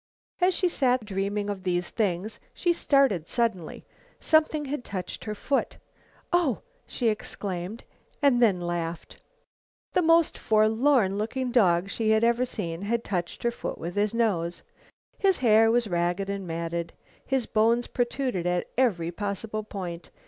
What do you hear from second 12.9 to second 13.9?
touched her foot